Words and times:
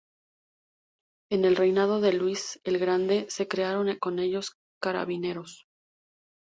En 1.29 1.45
el 1.45 1.55
reinado 1.55 2.01
de 2.01 2.11
Luis 2.13 2.59
el 2.63 2.79
Grande 2.79 3.27
se 3.29 3.47
crearon 3.47 3.87
en 3.87 3.99
ellos 4.17 4.55
Carabineros. 4.81 5.67